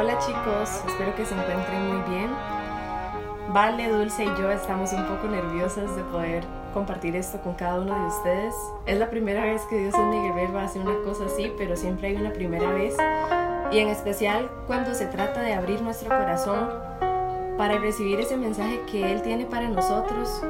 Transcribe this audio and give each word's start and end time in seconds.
Hola 0.00 0.18
chicos, 0.18 0.82
espero 0.88 1.14
que 1.14 1.26
se 1.26 1.34
encuentren 1.34 1.88
muy 1.88 2.10
bien. 2.10 2.30
Vale, 3.52 3.90
Dulce 3.90 4.24
y 4.24 4.28
yo 4.28 4.50
estamos 4.50 4.94
un 4.94 5.04
poco 5.04 5.26
nerviosas 5.26 5.94
de 5.94 6.02
poder 6.04 6.42
compartir 6.72 7.14
esto 7.16 7.38
con 7.42 7.52
cada 7.52 7.82
uno 7.82 7.94
de 7.94 8.06
ustedes. 8.06 8.54
Es 8.86 8.98
la 8.98 9.10
primera 9.10 9.44
vez 9.44 9.60
que 9.68 9.76
Dios 9.76 9.94
en 9.94 10.08
mi 10.08 10.26
guerrero 10.26 10.58
hace 10.58 10.78
una 10.78 10.94
cosa 11.04 11.26
así, 11.26 11.52
pero 11.58 11.76
siempre 11.76 12.08
hay 12.08 12.16
una 12.16 12.32
primera 12.32 12.72
vez. 12.72 12.96
Y 13.72 13.78
en 13.78 13.88
especial 13.88 14.50
cuando 14.66 14.94
se 14.94 15.04
trata 15.04 15.42
de 15.42 15.52
abrir 15.52 15.82
nuestro 15.82 16.08
corazón 16.08 16.70
para 17.58 17.76
recibir 17.76 18.20
ese 18.20 18.38
mensaje 18.38 18.80
que 18.90 19.12
Él 19.12 19.20
tiene 19.20 19.44
para 19.44 19.68
nosotros. 19.68 20.42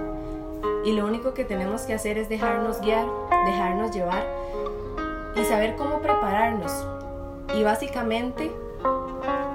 Y 0.84 0.92
lo 0.92 1.04
único 1.04 1.34
que 1.34 1.44
tenemos 1.44 1.82
que 1.82 1.94
hacer 1.94 2.18
es 2.18 2.28
dejarnos 2.28 2.80
guiar, 2.82 3.04
dejarnos 3.46 3.90
llevar 3.90 4.24
y 5.34 5.44
saber 5.44 5.74
cómo 5.74 5.98
prepararnos. 5.98 6.86
Y 7.52 7.64
básicamente 7.64 8.52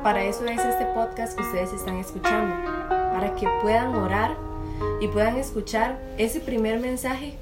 para 0.06 0.24
eso 0.24 0.46
es 0.46 0.64
este 0.64 0.86
podcast 0.94 1.36
que 1.36 1.42
ustedes 1.42 1.74
están 1.74 1.98
escuchando, 1.98 2.54
para 2.90 3.34
que 3.34 3.50
puedan 3.64 3.96
orar 3.96 4.38
y 5.02 5.08
puedan 5.08 5.36
escuchar 5.38 6.00
ese 6.20 6.40
primer 6.40 6.80
mensaje 6.80 7.40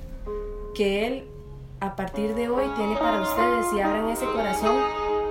que 0.74 1.06
Él 1.06 1.28
a 1.82 1.98
partir 1.98 2.36
de 2.36 2.48
hoy 2.48 2.64
tiene 2.78 2.96
para 2.96 3.22
ustedes 3.22 3.66
y 3.76 3.82
abran 3.82 4.08
ese 4.08 4.26
corazón 4.28 4.78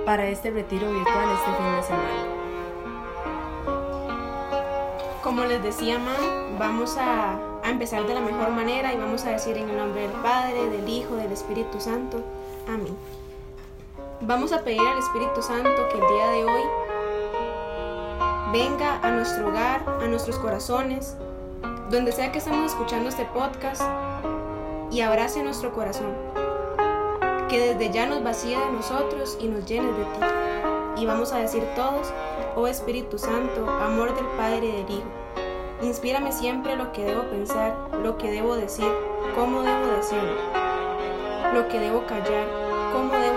para 0.05 0.27
este 0.27 0.51
retiro 0.51 0.91
virtual 0.91 1.25
este 1.33 1.51
fin 1.57 1.75
de 1.75 1.81
semana. 1.81 2.23
Como 5.23 5.43
les 5.45 5.63
decía, 5.63 5.97
Man, 5.97 6.59
vamos 6.59 6.97
a, 6.97 7.39
a 7.63 7.69
empezar 7.71 8.05
de 8.05 8.13
la 8.13 8.21
mejor 8.21 8.51
manera 8.51 8.93
y 8.93 8.97
vamos 8.97 9.25
a 9.25 9.31
decir 9.31 9.57
en 9.57 9.71
el 9.71 9.77
nombre 9.77 10.03
del 10.03 10.21
Padre, 10.21 10.69
del 10.69 10.87
Hijo, 10.87 11.15
del 11.15 11.31
Espíritu 11.31 11.81
Santo. 11.81 12.21
Amén. 12.67 12.95
Vamos 14.21 14.53
a 14.53 14.61
pedir 14.61 14.81
al 14.81 14.99
Espíritu 14.99 15.41
Santo 15.41 15.89
que 15.91 15.97
el 15.97 16.07
día 16.13 16.27
de 16.27 16.45
hoy 16.45 16.82
venga 18.53 18.99
a 19.01 19.09
nuestro 19.09 19.47
hogar, 19.47 19.83
a 19.99 20.07
nuestros 20.07 20.37
corazones, 20.37 21.17
donde 21.89 22.11
sea 22.11 22.31
que 22.31 22.37
estemos 22.37 22.71
escuchando 22.71 23.09
este 23.09 23.25
podcast 23.25 23.81
y 24.91 25.01
abrace 25.01 25.41
nuestro 25.41 25.73
corazón. 25.73 26.13
Que 27.49 27.73
desde 27.73 27.91
ya 27.91 28.05
nos 28.05 28.23
vacíe 28.23 28.55
de 28.55 28.71
nosotros 28.71 29.39
y 29.41 29.47
nos 29.47 29.65
llene 29.65 29.91
de 29.91 30.03
ti. 30.03 31.01
Y 31.01 31.07
vamos 31.07 31.33
a 31.33 31.39
decir 31.39 31.63
todos, 31.75 32.13
oh 32.55 32.67
Espíritu 32.67 33.17
Santo, 33.17 33.67
amor 33.67 34.13
del 34.13 34.27
Padre 34.37 34.67
y 34.67 34.71
del 34.83 34.91
Hijo, 34.91 35.07
inspírame 35.81 36.31
siempre 36.31 36.75
lo 36.75 36.91
que 36.91 37.05
debo 37.05 37.23
pensar, 37.23 37.75
lo 38.03 38.19
que 38.19 38.29
debo 38.29 38.55
decir, 38.55 38.85
cómo 39.33 39.63
debo 39.63 39.87
decirlo, 39.97 40.35
lo 41.55 41.67
que 41.69 41.79
debo 41.79 42.05
callar, 42.05 42.45
cómo 42.93 43.13
debo 43.13 43.32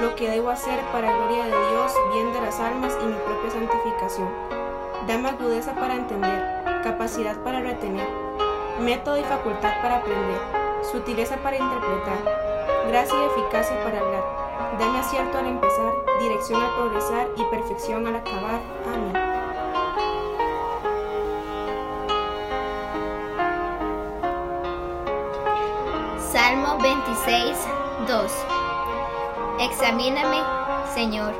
lo 0.00 0.14
que 0.14 0.28
debo 0.30 0.50
hacer 0.50 0.78
para 0.92 1.10
gloria 1.16 1.44
de 1.44 1.70
Dios, 1.70 1.92
bien 2.12 2.32
de 2.32 2.40
las 2.40 2.60
almas 2.60 2.96
y 3.02 3.06
mi 3.06 3.14
propia 3.14 3.50
santificación. 3.50 4.28
Dame 5.06 5.30
agudeza 5.30 5.74
para 5.74 5.94
entender, 5.94 6.82
capacidad 6.82 7.36
para 7.42 7.60
retener, 7.60 8.06
método 8.80 9.18
y 9.18 9.24
facultad 9.24 9.80
para 9.80 9.98
aprender, 9.98 10.40
sutileza 10.90 11.36
para 11.38 11.56
interpretar, 11.56 12.18
gracia 12.88 13.16
y 13.18 13.24
eficacia 13.24 13.82
para 13.82 14.00
hablar. 14.00 14.24
Dame 14.78 14.98
acierto 14.98 15.38
al 15.38 15.46
empezar, 15.46 15.92
dirección 16.20 16.60
al 16.62 16.74
progresar 16.74 17.28
y 17.36 17.44
perfección 17.44 18.06
al 18.06 18.16
acabar. 18.16 18.60
Amén. 18.86 19.12
Salmo 26.18 26.76
26, 26.82 27.56
2 28.08 28.65
Examíname, 29.58 30.42
Señor, 30.94 31.32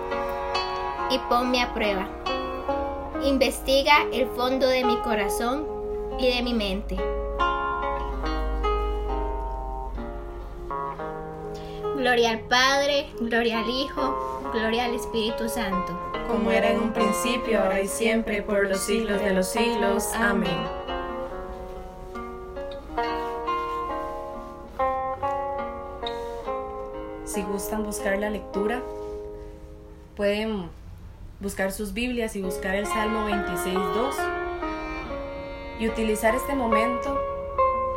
y 1.11 1.19
ponme 1.29 1.63
a 1.63 1.75
prueba. 1.75 2.09
Investiga 3.23 4.07
el 4.11 4.27
fondo 4.29 4.67
de 4.67 4.85
mi 4.85 4.97
corazón 4.99 5.67
y 6.19 6.35
de 6.35 6.43
mi 6.43 6.55
mente. 6.55 6.97
Gloria 11.97 12.31
al 12.31 12.41
Padre, 12.41 13.11
gloria 13.21 13.61
al 13.61 13.69
Hijo, 13.69 14.51
gloria 14.53 14.87
al 14.87 14.95
Espíritu 14.95 15.49
Santo. 15.49 15.99
Como 16.29 16.51
era 16.51 16.71
en 16.71 16.81
un 16.81 16.93
principio, 16.93 17.61
ahora 17.61 17.81
y 17.81 17.89
siempre, 17.89 18.43
por 18.43 18.67
los 18.67 18.81
siglos 18.81 19.21
de 19.21 19.33
los 19.33 19.47
siglos. 19.47 20.09
Amén. 20.15 20.86
Si 27.27 27.43
gustan 27.43 27.83
buscar 27.83 28.19
la 28.19 28.31
lectura, 28.31 28.81
pueden 30.17 30.71
buscar 31.41 31.73
sus 31.73 31.93
Biblias 31.93 32.37
y 32.37 32.43
buscar 32.43 32.77
el 32.77 32.87
Salmo 32.87 33.29
26.2 33.29 34.15
y 35.79 35.89
utilizar 35.89 36.35
este 36.35 36.55
momento 36.55 37.21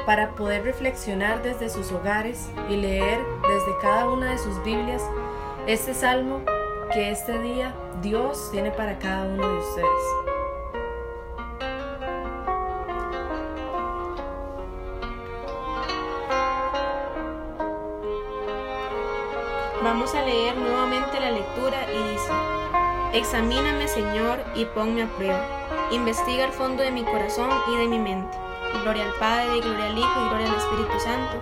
para 0.06 0.36
poder 0.36 0.64
reflexionar 0.64 1.42
desde 1.44 1.70
sus 1.70 1.92
hogares 1.92 2.50
y 2.70 2.76
leer 2.76 3.20
desde 3.44 3.78
cada 3.82 4.10
una 4.10 4.32
de 4.32 4.38
sus 4.38 4.62
Biblias 4.64 5.04
este 5.68 5.94
salmo 5.94 6.42
que 6.92 7.12
este 7.12 7.40
día 7.40 7.76
Dios 8.02 8.50
tiene 8.52 8.72
para 8.72 8.98
cada 8.98 9.28
uno 9.28 9.48
de 9.48 9.58
ustedes. 9.60 10.29
Vamos 20.12 20.28
a 20.28 20.28
leer 20.28 20.58
nuevamente 20.58 21.20
la 21.20 21.30
lectura 21.30 21.86
y 21.94 22.14
dice, 22.14 22.32
Examíname 23.14 23.88
Señor 23.88 24.40
y 24.56 24.66
ponme 24.66 25.04
a 25.04 25.08
prueba, 25.08 25.46
investiga 25.92 26.46
el 26.46 26.52
fondo 26.52 26.82
de 26.82 26.90
mi 26.90 27.04
corazón 27.04 27.48
y 27.72 27.78
de 27.78 27.88
mi 27.88 28.00
mente. 28.00 28.36
Gloria 28.82 29.06
al 29.06 29.14
Padre, 29.20 29.58
y 29.58 29.62
gloria 29.62 29.86
al 29.86 29.98
Hijo, 30.00 30.26
y 30.26 30.30
gloria 30.30 30.50
al 30.50 30.58
Espíritu 30.58 31.00
Santo, 31.00 31.38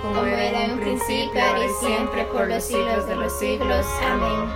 como 0.00 0.24
era 0.24 0.64
en 0.64 0.70
un 0.70 0.80
principio, 0.80 1.38
ahora 1.38 1.66
y 1.66 1.86
siempre, 1.86 2.24
por 2.24 2.48
los 2.48 2.64
siglos 2.64 3.06
de 3.06 3.16
los 3.16 3.38
siglos. 3.38 3.86
Amén. 4.02 4.48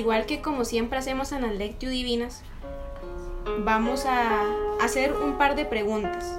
Igual 0.00 0.26
que 0.26 0.40
como 0.40 0.64
siempre 0.64 0.98
hacemos 0.98 1.30
en 1.32 1.42
las 1.42 1.54
Lectio 1.54 1.90
Divinas, 1.90 2.42
vamos 3.60 4.06
a 4.06 4.46
hacer 4.82 5.12
un 5.12 5.36
par 5.38 5.54
de 5.54 5.66
preguntas. 5.66 6.38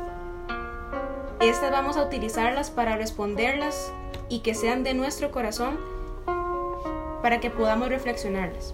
Estas 1.40 1.72
vamos 1.72 1.96
a 1.96 2.04
utilizarlas 2.04 2.72
para 2.72 2.98
responderlas 2.98 3.94
y 4.30 4.40
que 4.40 4.54
sean 4.54 4.84
de 4.84 4.94
nuestro 4.94 5.32
corazón 5.32 5.80
para 7.22 7.40
que 7.40 7.50
podamos 7.50 7.90
reflexionarlas. 7.90 8.74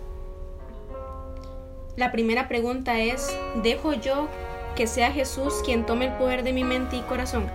La 1.97 2.11
primera 2.11 2.47
pregunta 2.47 2.99
es, 2.99 3.35
¿dejo 3.63 3.93
yo 3.93 4.27
que 4.75 4.87
sea 4.87 5.11
Jesús 5.11 5.61
quien 5.65 5.85
tome 5.85 6.05
el 6.05 6.13
poder 6.13 6.43
de 6.43 6.53
mi 6.53 6.63
mente 6.63 6.95
y 6.95 7.01
corazón? 7.01 7.49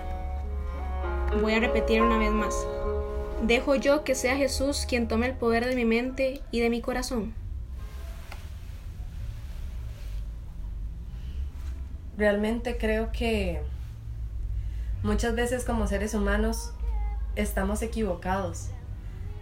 Voy 1.40 1.54
a 1.54 1.60
repetir 1.60 2.02
una 2.02 2.18
vez 2.18 2.30
más. 2.30 2.66
¿Dejo 3.42 3.74
yo 3.74 4.04
que 4.04 4.14
sea 4.14 4.36
Jesús 4.36 4.86
quien 4.88 5.08
tome 5.08 5.26
el 5.26 5.34
poder 5.34 5.66
de 5.66 5.74
mi 5.74 5.84
mente 5.84 6.42
y 6.52 6.60
de 6.60 6.70
mi 6.70 6.80
corazón? 6.80 7.34
Realmente 12.16 12.78
creo 12.78 13.10
que 13.10 13.60
muchas 15.02 15.34
veces 15.34 15.64
como 15.64 15.88
seres 15.88 16.14
humanos 16.14 16.72
estamos 17.34 17.82
equivocados 17.82 18.68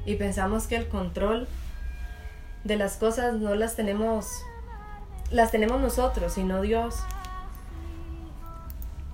y 0.06 0.14
pensamos 0.14 0.66
que 0.66 0.76
el 0.76 0.88
control 0.88 1.46
de 2.64 2.76
las 2.76 2.96
cosas 2.96 3.34
no 3.34 3.54
las 3.54 3.76
tenemos 3.76 4.42
las 5.30 5.50
tenemos 5.50 5.78
nosotros 5.78 6.38
y 6.38 6.44
no 6.44 6.62
Dios. 6.62 7.00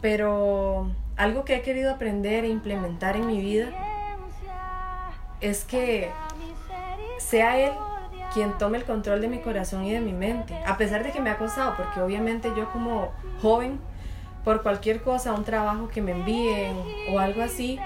Pero 0.00 0.92
algo 1.16 1.44
que 1.44 1.56
he 1.56 1.62
querido 1.62 1.90
aprender 1.90 2.44
e 2.44 2.48
implementar 2.48 3.16
en 3.16 3.26
mi 3.26 3.40
vida 3.40 3.85
es 5.48 5.64
que 5.64 6.10
sea 7.18 7.58
Él 7.58 7.72
quien 8.34 8.58
tome 8.58 8.78
el 8.78 8.84
control 8.84 9.20
de 9.20 9.28
mi 9.28 9.38
corazón 9.38 9.84
y 9.84 9.92
de 9.92 10.00
mi 10.00 10.12
mente, 10.12 10.54
a 10.66 10.76
pesar 10.76 11.02
de 11.02 11.10
que 11.10 11.20
me 11.20 11.30
ha 11.30 11.38
costado, 11.38 11.74
porque 11.76 12.00
obviamente 12.00 12.52
yo 12.56 12.70
como 12.70 13.12
joven, 13.40 13.80
por 14.44 14.62
cualquier 14.62 15.02
cosa, 15.02 15.32
un 15.32 15.44
trabajo 15.44 15.88
que 15.88 16.02
me 16.02 16.12
envíen 16.12 16.76
o 17.10 17.18
algo 17.18 17.42
así, 17.42 17.78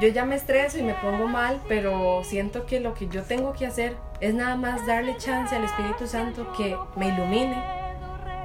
yo 0.00 0.08
ya 0.08 0.24
me 0.24 0.36
estreso 0.36 0.78
y 0.78 0.82
me 0.82 0.94
pongo 0.94 1.26
mal, 1.26 1.60
pero 1.68 2.22
siento 2.22 2.66
que 2.66 2.80
lo 2.80 2.94
que 2.94 3.08
yo 3.08 3.22
tengo 3.22 3.52
que 3.52 3.66
hacer 3.66 3.96
es 4.20 4.34
nada 4.34 4.54
más 4.54 4.86
darle 4.86 5.16
chance 5.16 5.54
al 5.56 5.64
Espíritu 5.64 6.06
Santo 6.06 6.52
que 6.56 6.76
me 6.96 7.08
ilumine 7.08 7.56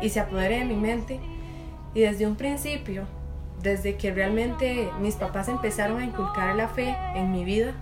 y 0.01 0.09
se 0.09 0.19
apodere 0.19 0.59
de 0.59 0.65
mi 0.65 0.75
mente. 0.75 1.19
Y 1.93 2.01
desde 2.01 2.25
un 2.25 2.35
principio 2.35 3.05
desde 3.61 3.95
que 3.95 4.11
realmente 4.11 4.91
mis 4.99 5.15
papás 5.15 5.47
empezaron 5.47 5.99
a 5.99 6.05
inculcar 6.05 6.55
la 6.55 6.67
fe 6.67 6.95
en 7.15 7.31
mi 7.31 7.43
vida, 7.43 7.73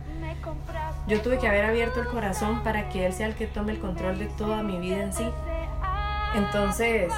yo 1.08 1.22
tuve 1.22 1.40
que 1.40 1.48
haber 1.48 1.66
abierto 1.66 2.02
el 2.02 2.08
corazón 2.08 2.62
para 2.64 2.90
que 2.90 3.06
Él 3.06 3.14
sea 3.14 3.28
el 3.28 3.36
que 3.36 3.48
tome 3.48 3.72
el 3.72 3.80
control 3.80 4.20
de 4.20 4.26
toda 4.26 4.62
mi 4.62 4.78
vida 4.78 5.02
en 5.02 5.14
sí. 5.14 5.28
Entonces, 6.36 7.12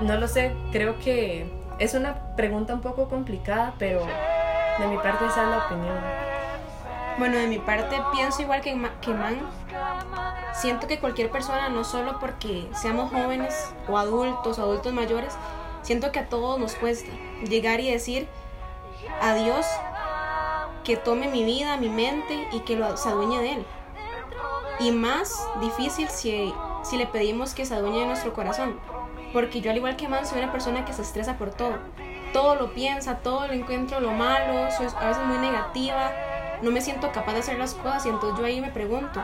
no 0.00 0.16
lo 0.16 0.26
sé, 0.26 0.54
creo 0.72 0.98
que 0.98 1.52
es 1.78 1.94
una 1.94 2.34
pregunta 2.36 2.72
un 2.74 2.80
poco 2.80 3.08
complicada, 3.08 3.74
pero 3.78 4.00
de 4.78 4.86
mi 4.86 4.96
parte 4.96 5.26
esa 5.26 5.42
es 5.42 5.48
la 5.48 5.66
opinión. 5.66 5.96
Bueno, 7.18 7.36
de 7.36 7.48
mi 7.48 7.58
parte 7.58 8.00
pienso 8.14 8.40
igual 8.40 8.62
que, 8.62 8.80
que 9.02 9.12
Man. 9.12 9.38
Siento 10.54 10.86
que 10.86 10.98
cualquier 10.98 11.30
persona, 11.30 11.68
no 11.68 11.84
solo 11.84 12.18
porque 12.18 12.68
seamos 12.72 13.10
jóvenes 13.10 13.72
o 13.88 13.98
adultos 13.98 14.58
adultos 14.58 14.92
mayores, 14.92 15.36
siento 15.82 16.12
que 16.12 16.20
a 16.20 16.28
todos 16.28 16.58
nos 16.58 16.74
cuesta 16.74 17.10
llegar 17.48 17.80
y 17.80 17.90
decir 17.90 18.28
a 19.20 19.34
Dios 19.34 19.66
que 20.84 20.96
tome 20.96 21.28
mi 21.28 21.44
vida, 21.44 21.76
mi 21.76 21.88
mente 21.88 22.48
y 22.52 22.60
que 22.60 22.76
lo, 22.76 22.96
se 22.96 23.08
adueñe 23.08 23.40
de 23.40 23.52
Él. 23.52 23.66
Y 24.78 24.92
más 24.92 25.46
difícil 25.60 26.08
si, 26.08 26.54
si 26.82 26.96
le 26.96 27.06
pedimos 27.06 27.54
que 27.54 27.66
se 27.66 27.74
adueñe 27.74 28.00
de 28.00 28.06
nuestro 28.06 28.32
corazón. 28.32 28.80
Porque 29.32 29.60
yo 29.60 29.70
al 29.70 29.76
igual 29.76 29.96
que 29.96 30.08
Man 30.08 30.26
soy 30.26 30.38
una 30.38 30.50
persona 30.50 30.84
que 30.84 30.92
se 30.92 31.02
estresa 31.02 31.36
por 31.36 31.50
todo. 31.50 31.74
Todo 32.32 32.54
lo 32.54 32.72
piensa, 32.72 33.18
todo 33.18 33.46
lo 33.46 33.52
encuentro 33.52 34.00
lo 34.00 34.12
malo, 34.12 34.70
soy 34.70 34.86
a 34.96 35.08
veces 35.08 35.24
muy 35.24 35.38
negativa, 35.38 36.12
no 36.62 36.70
me 36.70 36.80
siento 36.80 37.10
capaz 37.12 37.34
de 37.34 37.40
hacer 37.40 37.58
las 37.58 37.74
cosas 37.74 38.06
y 38.06 38.08
entonces 38.08 38.38
yo 38.38 38.46
ahí 38.46 38.60
me 38.60 38.70
pregunto. 38.70 39.20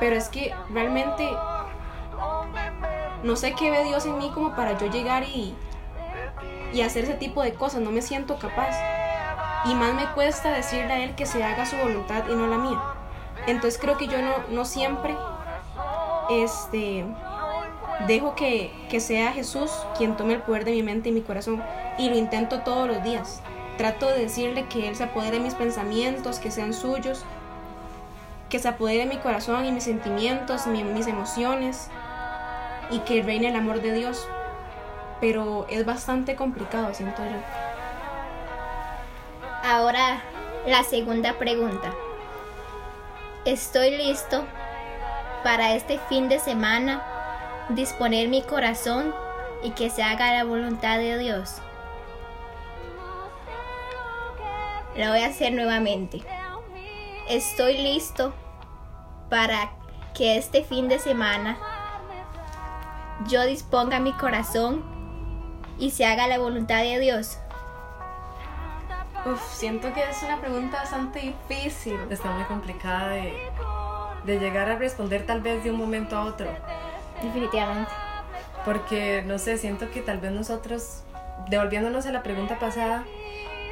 Pero 0.00 0.16
es 0.16 0.28
que 0.28 0.54
realmente 0.70 1.30
no 3.22 3.36
sé 3.36 3.54
qué 3.54 3.70
ve 3.70 3.84
Dios 3.84 4.06
en 4.06 4.18
mí 4.18 4.30
como 4.34 4.54
para 4.54 4.78
yo 4.78 4.86
llegar 4.86 5.24
y, 5.24 5.54
y 6.72 6.82
hacer 6.82 7.04
ese 7.04 7.14
tipo 7.14 7.42
de 7.42 7.54
cosas, 7.54 7.80
no 7.80 7.90
me 7.90 8.02
siento 8.02 8.38
capaz. 8.38 8.76
Y 9.64 9.74
más 9.74 9.94
me 9.94 10.06
cuesta 10.12 10.50
decirle 10.50 10.92
a 10.92 11.04
Él 11.04 11.14
que 11.14 11.26
se 11.26 11.44
haga 11.44 11.66
su 11.66 11.76
voluntad 11.76 12.24
y 12.28 12.34
no 12.34 12.46
la 12.46 12.58
mía. 12.58 12.80
Entonces 13.46 13.80
creo 13.80 13.96
que 13.96 14.08
yo 14.08 14.20
no, 14.20 14.32
no 14.50 14.64
siempre 14.64 15.16
este, 16.30 17.04
dejo 18.06 18.34
que, 18.34 18.72
que 18.88 19.00
sea 19.00 19.32
Jesús 19.32 19.70
quien 19.96 20.16
tome 20.16 20.34
el 20.34 20.42
poder 20.42 20.64
de 20.64 20.72
mi 20.72 20.82
mente 20.82 21.10
y 21.10 21.12
mi 21.12 21.22
corazón. 21.22 21.62
Y 21.98 22.08
lo 22.08 22.16
intento 22.16 22.60
todos 22.60 22.88
los 22.88 23.02
días. 23.02 23.40
Trato 23.78 24.08
de 24.08 24.18
decirle 24.18 24.66
que 24.66 24.88
Él 24.88 24.96
se 24.96 25.04
apodere 25.04 25.38
de 25.38 25.44
mis 25.44 25.54
pensamientos, 25.54 26.38
que 26.38 26.50
sean 26.50 26.72
suyos, 26.72 27.24
que 28.48 28.58
se 28.58 28.68
apodere 28.68 29.06
de 29.06 29.06
mi 29.06 29.16
corazón 29.16 29.64
y 29.64 29.72
mis 29.72 29.84
sentimientos, 29.84 30.66
mis 30.66 31.06
emociones, 31.06 31.88
y 32.90 33.00
que 33.00 33.22
reine 33.22 33.48
el 33.48 33.56
amor 33.56 33.80
de 33.80 33.92
Dios. 33.92 34.26
Pero 35.20 35.66
es 35.70 35.84
bastante 35.86 36.36
complicado, 36.36 36.92
siento 36.94 37.22
yo. 37.24 37.36
Ahora 39.64 40.22
la 40.66 40.82
segunda 40.84 41.34
pregunta. 41.34 41.92
Estoy 43.44 43.96
listo 43.96 44.44
para 45.42 45.74
este 45.74 45.98
fin 46.08 46.28
de 46.28 46.38
semana 46.38 47.02
disponer 47.70 48.28
mi 48.28 48.42
corazón 48.42 49.14
y 49.62 49.70
que 49.70 49.90
se 49.90 50.02
haga 50.02 50.32
la 50.32 50.44
voluntad 50.44 50.98
de 50.98 51.18
Dios. 51.18 51.56
Lo 54.96 55.08
voy 55.08 55.20
a 55.20 55.26
hacer 55.26 55.52
nuevamente. 55.52 56.22
Estoy 57.28 57.78
listo 57.78 58.34
para 59.30 59.72
que 60.14 60.36
este 60.36 60.64
fin 60.64 60.88
de 60.88 60.98
semana 60.98 61.56
yo 63.26 63.44
disponga 63.44 64.00
mi 64.00 64.12
corazón 64.12 64.82
y 65.78 65.90
se 65.90 66.04
haga 66.04 66.26
la 66.26 66.38
voluntad 66.38 66.82
de 66.82 66.98
Dios. 66.98 67.38
Uf, 69.24 69.40
siento 69.52 69.92
que 69.92 70.02
es 70.02 70.22
una 70.22 70.40
pregunta 70.40 70.78
bastante 70.78 71.34
difícil. 71.48 71.98
Está 72.10 72.30
muy 72.32 72.44
complicada 72.44 73.08
de, 73.08 73.34
de 74.24 74.38
llegar 74.38 74.68
a 74.68 74.76
responder 74.76 75.26
tal 75.26 75.40
vez 75.40 75.62
de 75.62 75.70
un 75.70 75.78
momento 75.78 76.16
a 76.16 76.24
otro. 76.24 76.48
Definitivamente. 77.22 77.90
Porque, 78.64 79.22
no 79.26 79.38
sé, 79.38 79.58
siento 79.58 79.90
que 79.90 80.00
tal 80.00 80.18
vez 80.18 80.32
nosotros, 80.32 81.02
devolviéndonos 81.48 82.06
a 82.06 82.12
la 82.12 82.22
pregunta 82.22 82.58
pasada, 82.58 83.04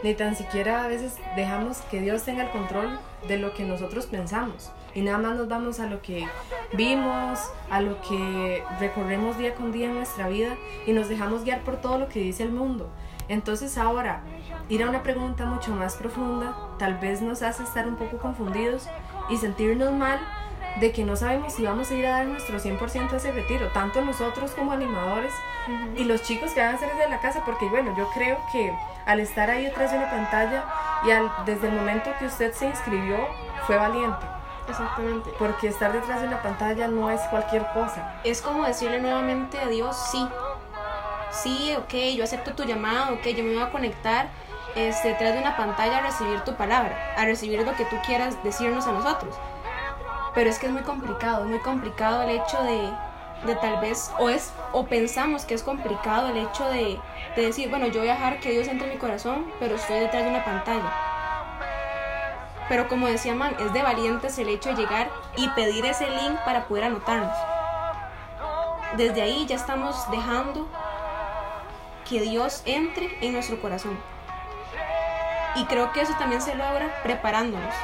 ni 0.02 0.14
tan 0.14 0.35
siquiera 0.37 0.85
a 0.85 0.88
veces 0.88 1.17
dejamos 1.37 1.79
que 1.91 2.00
Dios 2.00 2.23
tenga 2.23 2.44
el 2.44 2.50
control 2.50 2.99
de 3.29 3.38
lo 3.38 3.52
que 3.55 3.64
nosotros 3.64 4.06
pensamos 4.06 4.73
y 4.94 5.02
nada 5.02 5.19
más 5.19 5.37
nos 5.37 5.48
vamos 5.48 5.81
a 5.81 5.87
lo 5.87 6.02
que 6.02 6.26
vimos, 6.72 7.38
a 7.70 7.81
lo 7.81 8.00
que 8.02 8.62
recorremos 8.78 9.38
día 9.38 9.54
con 9.54 9.72
día 9.72 9.87
en 9.87 9.94
nuestra 9.94 10.28
vida 10.28 10.56
y 10.87 10.92
nos 10.92 11.08
dejamos 11.08 11.44
guiar 11.44 11.60
por 11.60 11.76
todo 11.76 11.98
lo 11.98 12.08
que 12.08 12.20
dice 12.20 12.42
el 12.42 12.52
mundo. 12.52 12.90
Entonces 13.28 13.78
ahora, 13.78 14.22
ir 14.69 14.82
a 14.82 14.88
una 14.88 15.02
pregunta 15.02 15.46
mucho 15.46 15.72
más 15.72 15.96
profunda 15.96 16.56
tal 16.78 16.98
vez 16.98 17.22
nos 17.22 17.42
hace 17.42 17.62
estar 17.62 17.87
un 17.87 17.96
poco 17.96 18.19
confundidos 18.19 18.88
y 19.28 19.37
sentirnos 19.37 19.92
mal 19.92 20.19
de 20.81 20.92
que 20.92 21.04
no 21.04 21.16
sabemos 21.16 21.54
si 21.54 21.64
vamos 21.64 21.90
a 21.90 21.94
ir 21.94 22.06
a 22.06 22.10
dar 22.10 22.26
nuestro 22.26 22.58
100% 22.58 23.12
a 23.12 23.16
ese 23.16 23.32
retiro, 23.32 23.69
tanto 23.69 24.00
nosotros 24.02 24.52
como 24.52 24.72
animadores 24.72 25.32
y 25.96 26.04
los 26.04 26.22
chicos 26.22 26.52
que 26.52 26.60
van 26.60 26.75
a 26.75 26.76
hacer 26.76 26.90
desde 26.90 27.08
la 27.08 27.20
casa, 27.20 27.42
porque 27.44 27.66
bueno, 27.66 27.94
yo 27.96 28.08
creo 28.14 28.38
que 28.52 28.72
al 29.06 29.20
estar 29.20 29.50
ahí 29.50 29.64
detrás 29.64 29.90
de 29.90 29.98
una 29.98 30.10
pantalla 30.10 30.64
y 31.06 31.10
al, 31.10 31.31
desde 31.44 31.69
el 31.69 31.75
momento 31.75 32.10
que 32.19 32.26
usted 32.26 32.52
se 32.52 32.66
inscribió, 32.66 33.16
fue 33.66 33.76
valiente. 33.76 34.39
Exactamente. 34.70 35.31
Porque 35.38 35.69
estar 35.69 35.93
detrás 35.93 36.20
de 36.20 36.28
una 36.28 36.43
pantalla 36.43 36.88
no 36.88 37.11
es 37.11 37.20
cualquier 37.22 37.67
cosa. 37.72 38.14
Es 38.25 38.40
como 38.40 38.64
decirle 38.64 39.00
nuevamente 39.00 39.58
a 39.58 39.67
Dios, 39.67 39.96
sí, 40.11 40.26
sí, 41.31 41.75
ok, 41.76 41.94
yo 42.17 42.25
acepto 42.25 42.55
tu 42.55 42.64
llamado, 42.64 43.14
ok, 43.14 43.26
yo 43.28 43.44
me 43.44 43.55
voy 43.55 43.62
a 43.62 43.70
conectar 43.70 44.28
este, 44.75 45.08
detrás 45.08 45.34
de 45.34 45.40
una 45.40 45.56
pantalla 45.56 45.99
a 45.99 46.00
recibir 46.02 46.40
tu 46.43 46.55
palabra, 46.55 47.14
a 47.17 47.25
recibir 47.25 47.62
lo 47.62 47.75
que 47.75 47.84
tú 47.84 47.96
quieras 48.06 48.43
decirnos 48.44 48.87
a 48.87 48.93
nosotros. 48.93 49.34
Pero 50.34 50.49
es 50.49 50.58
que 50.58 50.67
es 50.67 50.73
muy 50.73 50.82
complicado, 50.82 51.44
es 51.44 51.50
muy 51.50 51.58
complicado 51.58 52.23
el 52.23 52.31
hecho 52.31 52.62
de, 52.62 52.88
de 53.46 53.55
tal 53.56 53.81
vez, 53.81 54.12
o, 54.19 54.28
es, 54.28 54.52
o 54.73 54.87
pensamos 54.87 55.44
que 55.44 55.55
es 55.55 55.62
complicado 55.64 56.28
el 56.28 56.37
hecho 56.37 56.69
de, 56.69 57.00
de 57.34 57.46
decir, 57.46 57.69
bueno, 57.69 57.87
yo 57.88 58.00
voy 58.00 58.11
a 58.11 58.14
dejar 58.14 58.38
que 58.38 58.50
Dios 58.50 58.69
entre 58.69 58.87
en 58.87 58.94
mi 58.94 58.99
corazón, 58.99 59.50
pero 59.58 59.75
estoy 59.75 59.99
detrás 59.99 60.23
de 60.23 60.31
una 60.31 60.44
pantalla. 60.44 61.09
Pero 62.70 62.87
como 62.87 63.08
decía 63.08 63.34
Man, 63.34 63.56
es 63.58 63.72
de 63.72 63.82
valientes 63.82 64.38
el 64.38 64.49
hecho 64.49 64.69
de 64.69 64.76
llegar 64.76 65.11
y 65.37 65.49
pedir 65.49 65.84
ese 65.87 66.08
link 66.08 66.38
para 66.44 66.67
poder 66.69 66.84
anotarnos. 66.84 67.37
Desde 68.96 69.22
ahí 69.22 69.44
ya 69.46 69.56
estamos 69.56 70.08
dejando 70.12 70.69
que 72.08 72.20
Dios 72.20 72.62
entre 72.67 73.19
en 73.22 73.32
nuestro 73.32 73.61
corazón. 73.61 73.99
Y 75.56 75.64
creo 75.64 75.90
que 75.90 76.02
eso 76.02 76.14
también 76.17 76.40
se 76.40 76.55
logra 76.55 77.02
preparándonos 77.02 77.75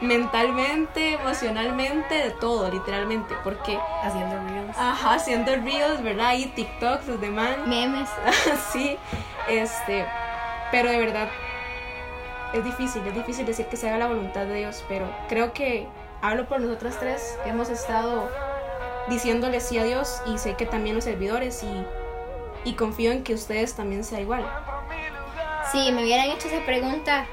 mentalmente, 0.00 1.14
emocionalmente, 1.14 2.14
de 2.14 2.30
todo, 2.30 2.70
literalmente, 2.70 3.34
porque 3.44 3.78
haciendo 4.02 4.36
reels. 4.48 4.78
Ajá, 4.78 5.14
haciendo 5.14 5.54
reels, 5.56 6.02
¿verdad? 6.02 6.32
Y 6.32 6.46
TikToks, 6.46 7.08
los 7.08 7.20
demás. 7.20 7.58
Memes. 7.66 8.08
sí, 8.72 8.96
este, 9.48 10.06
pero 10.70 10.90
de 10.90 10.98
verdad 10.98 11.28
es 12.54 12.64
difícil, 12.64 13.04
es 13.06 13.14
difícil 13.14 13.44
decir 13.44 13.66
que 13.66 13.76
se 13.76 13.88
haga 13.88 13.98
la 13.98 14.06
voluntad 14.06 14.46
de 14.46 14.54
Dios, 14.54 14.84
pero 14.88 15.10
creo 15.28 15.52
que 15.52 15.88
hablo 16.22 16.46
por 16.46 16.60
nosotras 16.60 16.96
tres, 17.00 17.36
hemos 17.44 17.68
estado 17.68 18.30
diciéndole 19.08 19.60
sí 19.60 19.76
a 19.78 19.84
Dios 19.84 20.22
y 20.26 20.38
sé 20.38 20.54
que 20.54 20.64
también 20.64 20.94
los 20.94 21.04
servidores 21.04 21.64
y, 21.64 22.70
y 22.70 22.74
confío 22.74 23.10
en 23.10 23.24
que 23.24 23.34
ustedes 23.34 23.74
también 23.74 24.04
sea 24.04 24.20
igual. 24.20 24.46
Si 25.72 25.90
me 25.90 26.04
hubieran 26.04 26.30
hecho 26.30 26.46
esa 26.46 26.64
pregunta 26.64 27.26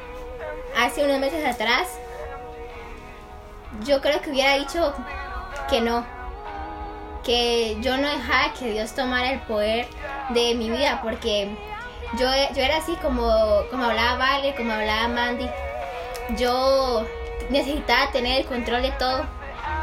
hace 0.75 1.05
unos 1.05 1.19
meses 1.19 1.45
atrás, 1.45 1.87
yo 3.85 4.01
creo 4.01 4.21
que 4.21 4.31
hubiera 4.31 4.55
dicho 4.55 4.93
que 5.69 5.81
no, 5.81 6.03
que 7.23 7.77
yo 7.81 7.95
no 7.97 8.09
dejaba 8.09 8.53
que 8.57 8.71
Dios 8.71 8.93
tomara 8.93 9.33
el 9.33 9.39
poder 9.41 9.87
de 10.29 10.55
mi 10.55 10.71
vida, 10.71 10.99
porque 11.03 11.55
yo, 12.17 12.27
yo 12.55 12.61
era 12.61 12.77
así 12.77 12.95
como, 12.97 13.31
como 13.69 13.85
hablaba 13.85 14.17
Vale, 14.17 14.55
como 14.55 14.73
hablaba 14.73 15.07
Mandy. 15.07 15.49
Yo 16.37 17.05
necesitaba 17.49 18.11
tener 18.11 18.41
el 18.41 18.45
control 18.45 18.81
de 18.81 18.91
todo, 18.91 19.25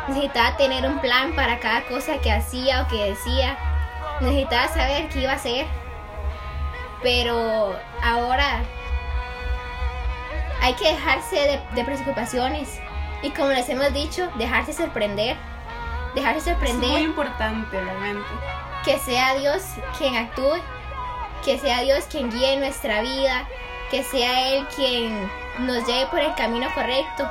necesitaba 0.08 0.56
tener 0.56 0.87
un 0.87 1.00
plan 1.00 1.35
para 1.35 1.58
cada 1.58 1.82
cosa 1.82 2.18
que 2.18 2.32
hacía 2.32 2.82
o 2.82 2.88
que 2.88 3.11
decía, 3.11 3.56
necesitaba 4.20 4.68
saber 4.68 5.08
qué 5.08 5.20
iba 5.20 5.32
a 5.32 5.37
hacer, 5.37 5.66
pero 7.02 7.75
ahora 8.02 8.62
hay 10.62 10.75
que 10.75 10.88
dejarse 10.88 11.37
de, 11.37 11.61
de 11.75 11.85
preocupaciones 11.85 12.80
y 13.23 13.30
como 13.30 13.49
les 13.49 13.68
hemos 13.68 13.92
dicho, 13.92 14.28
dejarse 14.37 14.73
sorprender. 14.73 15.37
Dejarse 16.14 16.52
sorprender. 16.52 16.85
Es 16.85 16.97
muy 16.97 17.02
importante, 17.02 17.80
realmente. 17.80 18.28
Que 18.85 18.99
sea 18.99 19.35
Dios 19.35 19.62
quien 19.99 20.16
actúe. 20.16 20.61
Que 21.49 21.59
sea 21.59 21.81
Dios 21.81 22.05
quien 22.11 22.31
guíe 22.31 22.59
nuestra 22.59 23.00
vida. 23.00 23.49
Que 23.90 24.02
sea 24.02 24.52
Él 24.52 24.67
quien 24.76 25.31
nos 25.61 25.87
lleve 25.87 26.05
por 26.09 26.21
el 26.21 26.35
camino 26.35 26.69
correcto. 26.75 27.26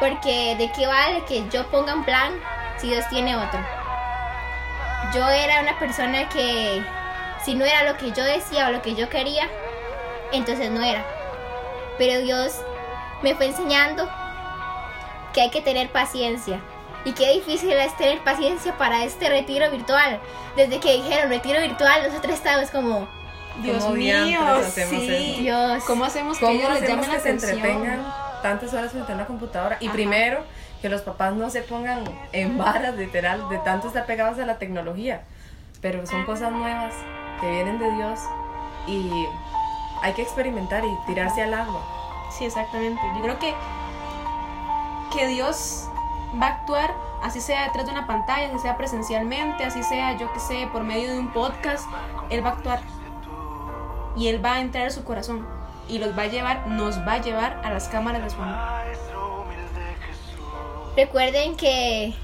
Porque 0.00 0.56
de 0.56 0.72
qué 0.72 0.86
vale 0.86 1.22
que 1.26 1.46
yo 1.50 1.66
ponga 1.66 1.94
un 1.94 2.02
plan 2.02 2.32
si 2.78 2.88
Dios 2.88 3.06
tiene 3.10 3.36
otro. 3.36 3.60
Yo 5.14 5.28
era 5.28 5.60
una 5.60 5.78
persona 5.78 6.30
que 6.30 6.82
si 7.44 7.54
no 7.56 7.66
era 7.66 7.82
lo 7.82 7.98
que 7.98 8.10
yo 8.12 8.24
decía 8.24 8.68
o 8.68 8.72
lo 8.72 8.80
que 8.80 8.94
yo 8.94 9.10
quería, 9.10 9.46
entonces 10.32 10.70
no 10.70 10.82
era. 10.82 11.04
Pero 11.98 12.22
Dios 12.22 12.62
me 13.20 13.34
fue 13.34 13.48
enseñando 13.48 14.08
que 15.34 15.42
hay 15.42 15.50
que 15.50 15.60
tener 15.60 15.90
paciencia 15.90 16.58
Y 17.04 17.12
qué 17.12 17.34
difícil 17.34 17.72
es 17.72 17.94
tener 17.98 18.24
paciencia 18.24 18.78
para 18.78 19.04
este 19.04 19.28
retiro 19.28 19.70
virtual. 19.70 20.20
Desde 20.56 20.80
que 20.80 20.94
dijeron 20.94 21.28
retiro 21.28 21.60
virtual, 21.60 22.08
nosotros 22.08 22.32
estábamos 22.32 22.70
como, 22.70 23.17
Dios 23.62 23.82
¿Cómo 23.84 23.96
mío, 23.96 24.40
hacemos 24.56 25.02
sí. 25.02 25.14
eso? 25.32 25.40
Dios. 25.42 25.84
¿Cómo 25.84 26.04
hacemos 26.04 26.38
que 26.38 26.46
¿Cómo 26.46 26.58
ellos 26.58 26.80
les 26.80 26.88
llamen 26.88 27.08
la 27.08 27.14
que 27.16 27.20
se 27.20 27.28
atención? 27.28 27.52
entretengan 27.56 28.14
tantas 28.42 28.72
horas 28.74 28.92
frente 28.92 29.12
a 29.12 29.14
una 29.14 29.26
computadora? 29.26 29.76
Y 29.80 29.86
Ajá. 29.86 29.94
primero, 29.94 30.44
que 30.80 30.88
los 30.88 31.02
papás 31.02 31.34
no 31.34 31.50
se 31.50 31.62
pongan 31.62 32.04
en 32.32 32.56
varas, 32.56 32.94
literal, 32.94 33.48
de 33.48 33.58
tanto 33.58 33.88
estar 33.88 34.06
pegados 34.06 34.38
a 34.38 34.46
la 34.46 34.58
tecnología. 34.58 35.22
Pero 35.80 36.06
son 36.06 36.24
cosas 36.24 36.52
nuevas 36.52 36.94
que 37.40 37.50
vienen 37.50 37.78
de 37.78 37.90
Dios 37.92 38.18
y 38.86 39.26
hay 40.02 40.12
que 40.12 40.22
experimentar 40.22 40.84
y 40.84 41.06
tirarse 41.06 41.42
al 41.42 41.54
agua. 41.54 41.82
Sí, 42.36 42.44
exactamente. 42.44 43.00
Yo 43.16 43.22
creo 43.22 43.38
que, 43.38 43.54
que 45.16 45.26
Dios 45.28 45.88
va 46.40 46.46
a 46.46 46.50
actuar, 46.50 46.92
así 47.22 47.40
sea 47.40 47.64
detrás 47.64 47.86
de 47.86 47.92
una 47.92 48.06
pantalla, 48.06 48.48
así 48.48 48.58
sea 48.58 48.76
presencialmente, 48.76 49.64
así 49.64 49.82
sea, 49.82 50.16
yo 50.16 50.32
que 50.32 50.40
sé, 50.40 50.68
por 50.72 50.84
medio 50.84 51.12
de 51.12 51.18
un 51.18 51.32
podcast, 51.32 51.84
Él 52.30 52.44
va 52.44 52.50
a 52.50 52.52
actuar. 52.52 52.80
Y 54.16 54.28
Él 54.28 54.44
va 54.44 54.54
a 54.54 54.60
entrar 54.60 54.86
a 54.86 54.90
su 54.90 55.04
corazón. 55.04 55.46
Y 55.88 55.98
los 55.98 56.16
va 56.16 56.22
a 56.22 56.26
llevar, 56.26 56.66
nos 56.66 56.98
va 56.98 57.14
a 57.14 57.18
llevar 57.22 57.60
a 57.64 57.70
las 57.70 57.88
cámaras 57.88 58.22
de 58.22 58.30
su 58.30 58.36
amor. 58.42 58.58
Recuerden 60.96 61.56
que 61.56 62.14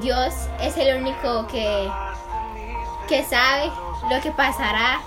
Dios 0.00 0.34
es 0.60 0.76
el 0.76 1.00
único 1.00 1.46
que, 1.46 1.88
que 3.08 3.24
sabe 3.24 3.70
lo 4.10 4.20
que 4.20 4.30
pasará, 4.32 5.00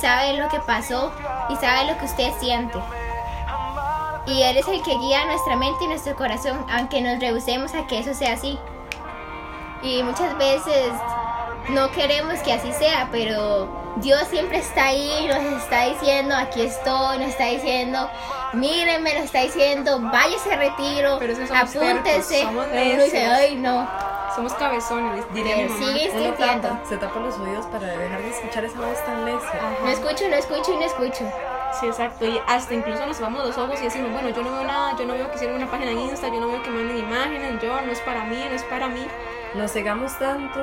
sabe 0.00 0.38
lo 0.38 0.48
que 0.48 0.58
pasó 0.60 1.12
y 1.50 1.56
sabe 1.56 1.90
lo 1.90 1.98
que 1.98 2.06
usted 2.06 2.32
siente. 2.40 2.78
Y 4.26 4.42
Él 4.42 4.56
es 4.56 4.68
el 4.68 4.82
que 4.82 4.96
guía 4.96 5.24
nuestra 5.26 5.56
mente 5.56 5.84
y 5.84 5.88
nuestro 5.88 6.14
corazón, 6.14 6.64
aunque 6.70 7.00
nos 7.00 7.20
rehusemos 7.20 7.74
a 7.74 7.86
que 7.86 7.98
eso 7.98 8.14
sea 8.14 8.34
así. 8.34 8.58
Y 9.82 10.02
muchas 10.02 10.36
veces 10.38 10.92
no 11.70 11.90
queremos 11.90 12.38
que 12.40 12.52
así 12.52 12.72
sea, 12.72 13.08
pero 13.10 13.68
Dios 13.96 14.22
siempre 14.28 14.58
está 14.58 14.84
ahí, 14.86 15.26
nos 15.28 15.62
está 15.62 15.86
diciendo, 15.86 16.34
aquí 16.36 16.62
estoy, 16.62 17.18
nos 17.18 17.28
está 17.28 17.46
diciendo, 17.46 18.08
mírenme, 18.52 19.14
nos 19.14 19.24
está 19.24 19.40
diciendo, 19.42 19.98
váyase 20.00 20.52
a 20.52 20.56
retiro, 20.56 21.16
Pero 21.18 21.32
eso 21.32 21.46
somos 21.46 21.76
apúntese. 21.76 22.42
somos 22.42 22.66
uno 22.66 23.02
dice, 23.04 23.26
ay 23.26 23.56
no, 23.56 23.88
Somos 24.34 24.54
cabezones, 24.54 25.24
diré 25.34 25.56
mi 25.56 25.68
mamá. 25.68 25.86
Uno 26.14 26.32
tapa- 26.34 26.80
se 26.88 26.96
tapa 26.96 27.18
los 27.20 27.36
oídos 27.38 27.66
para 27.66 27.86
dejar 27.88 28.22
de 28.22 28.30
escuchar 28.30 28.64
esa 28.64 28.78
voz 28.80 29.04
tan 29.04 29.24
necia. 29.24 29.50
Ajá. 29.50 29.74
No 29.82 29.88
escucho, 29.90 30.28
no 30.28 30.36
escucho 30.36 30.72
y 30.72 30.76
no 30.76 30.84
escucho. 30.84 31.24
Sí, 31.78 31.86
exacto. 31.86 32.24
Y 32.26 32.40
hasta 32.46 32.72
incluso 32.74 33.04
nos 33.06 33.16
cerramos 33.16 33.44
los 33.46 33.58
ojos 33.58 33.80
y 33.80 33.84
decimos, 33.84 34.12
bueno, 34.12 34.30
yo 34.30 34.42
no 34.42 34.50
veo 34.52 34.64
nada, 34.64 34.96
yo 34.98 35.04
no 35.04 35.14
veo 35.14 35.28
que 35.30 35.36
hicieron 35.36 35.56
una 35.56 35.70
página 35.70 35.90
en 35.90 35.98
Insta, 36.00 36.28
yo 36.28 36.40
no 36.40 36.48
veo 36.48 36.62
que 36.62 36.70
manden 36.70 36.96
imágenes, 36.98 37.60
yo, 37.62 37.80
no 37.80 37.92
es 37.92 38.00
para 38.00 38.24
mí, 38.24 38.36
no 38.48 38.54
es 38.56 38.62
para 38.64 38.88
mí. 38.88 39.04
Nos 39.54 39.72
cegamos 39.72 40.16
tanto, 40.18 40.60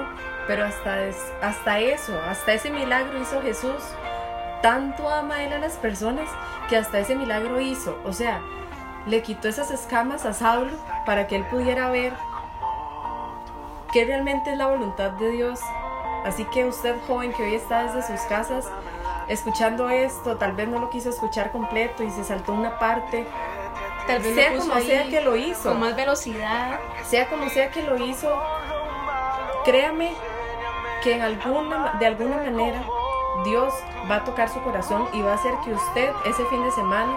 pero 0.47 0.63
hasta, 0.65 1.03
es- 1.03 1.31
hasta 1.41 1.79
eso, 1.79 2.13
hasta 2.29 2.53
ese 2.53 2.69
milagro 2.69 3.19
hizo 3.21 3.41
Jesús. 3.41 3.83
Tanto 4.61 5.09
ama 5.09 5.43
Él 5.43 5.53
a 5.53 5.59
las 5.59 5.73
personas 5.73 6.29
que 6.69 6.77
hasta 6.77 6.99
ese 6.99 7.15
milagro 7.15 7.59
hizo. 7.59 7.97
O 8.05 8.13
sea, 8.13 8.39
le 9.05 9.21
quitó 9.21 9.47
esas 9.49 9.71
escamas 9.71 10.25
a 10.25 10.33
Saulo 10.33 10.71
para 11.05 11.27
que 11.27 11.35
él 11.35 11.45
pudiera 11.45 11.89
ver 11.89 12.13
qué 13.91 14.05
realmente 14.05 14.51
es 14.51 14.57
la 14.57 14.67
voluntad 14.67 15.11
de 15.11 15.29
Dios. 15.31 15.59
Así 16.25 16.45
que 16.45 16.65
usted, 16.65 16.95
joven, 17.07 17.31
que 17.33 17.43
hoy 17.43 17.55
está 17.55 17.83
desde 17.83 18.05
sus 18.17 18.25
casas, 18.27 18.65
escuchando 19.27 19.89
esto, 19.89 20.37
tal 20.37 20.53
vez 20.53 20.67
no 20.67 20.79
lo 20.79 20.89
quiso 20.89 21.09
escuchar 21.09 21.51
completo 21.51 22.03
y 22.03 22.09
se 22.11 22.23
saltó 22.23 22.53
una 22.53 22.79
parte, 22.79 23.25
Tal 24.07 24.21
vez 24.21 24.35
sea 24.35 24.49
lo 24.51 24.55
puso 24.55 24.67
como 24.69 24.79
ahí 24.79 24.87
sea 24.87 25.03
que 25.09 25.21
lo 25.21 25.35
hizo. 25.35 25.69
con 25.69 25.79
más 25.81 25.95
velocidad. 25.95 26.79
sea 27.05 27.27
como 27.29 27.49
sea 27.49 27.69
que 27.69 27.83
lo 27.83 27.97
hizo, 28.03 28.41
créame 29.67 30.13
que 31.03 31.17
de 31.17 31.23
alguna 32.05 32.37
manera 32.37 32.81
Dios 33.43 33.73
va 34.09 34.15
a 34.15 34.23
tocar 34.23 34.47
su 34.47 34.61
corazón 34.61 35.09
y 35.11 35.21
va 35.21 35.33
a 35.33 35.35
hacer 35.35 35.53
que 35.65 35.73
usted 35.73 36.09
ese 36.25 36.45
fin 36.45 36.63
de 36.63 36.71
semana 36.71 37.13